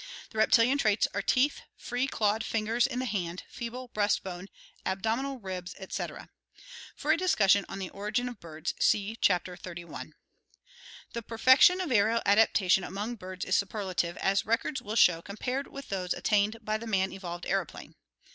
[0.31, 4.47] He reptilian traits are teeth, free clawed fingers in the hand, feeble breast bone,
[4.83, 6.27] abdominal ribs, etc.
[6.95, 10.13] For a discussion of the origin of birds, see Chapter XXXI.
[11.13, 15.89] The perfection of aerial adaptation among birds is superlative, as records will show compared with
[15.89, 17.93] those attained by the man evolved aeroplane.